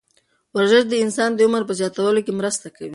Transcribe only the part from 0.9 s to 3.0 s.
انسان د عمر په زیاتولو کې مرسته کوي.